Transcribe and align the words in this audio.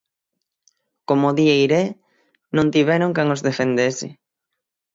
Como 1.09 1.27
di 1.37 1.45
Eiré, 1.55 1.83
non 2.55 2.71
tiveron 2.75 3.13
quen 3.15 3.27
os 3.35 3.43
defendese. 3.47 4.07